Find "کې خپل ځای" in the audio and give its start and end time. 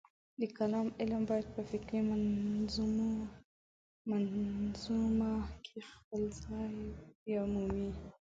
5.65-6.71